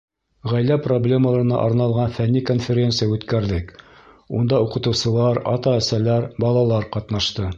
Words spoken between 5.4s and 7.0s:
ата-әсәләр, балалар